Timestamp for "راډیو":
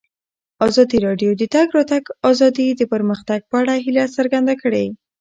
1.07-1.31